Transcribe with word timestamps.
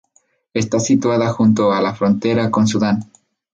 Está 0.55 0.79
situada 0.79 1.31
junto 1.31 1.73
a 1.73 1.79
la 1.79 1.93
frontera 1.93 2.49
con 2.49 2.65
Sudán. 2.67 3.11